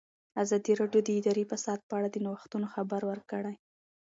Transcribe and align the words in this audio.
ازادي 0.43 0.73
راډیو 0.81 1.01
د 1.03 1.09
اداري 1.19 1.43
فساد 1.51 1.79
په 1.87 1.93
اړه 1.97 2.07
د 2.11 2.17
نوښتونو 2.25 2.67
خبر 2.73 3.01
ورکړی. 3.11 3.55